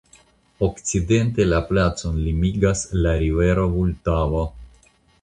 Okcidente 0.67 1.45
la 1.51 1.59
placon 1.69 2.19
limigas 2.23 2.85
la 3.05 3.15
rivero 3.23 3.71
Vultavo. 3.79 4.47